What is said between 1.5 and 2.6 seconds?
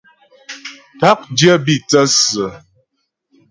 bî thə́sə ə.